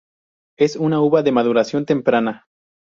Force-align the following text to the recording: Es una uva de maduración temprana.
Es 0.57 0.77
una 0.77 0.99
uva 0.99 1.21
de 1.21 1.31
maduración 1.31 1.85
temprana. 1.85 2.47